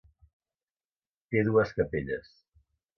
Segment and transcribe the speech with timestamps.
[1.35, 2.37] Té dues capelles.